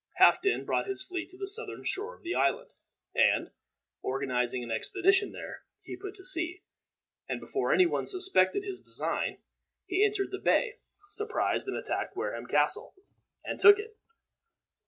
[0.19, 2.71] Halfden brought his fleet to the southern shore of the island,
[3.13, 3.51] and,
[4.01, 6.63] organizing an expedition there, he put to sea,
[7.29, 9.37] and before any one suspected his design,
[9.85, 10.79] he entered the bay,
[11.11, 12.95] surprised and attacked Wareham Castle,
[13.45, 13.95] and took it.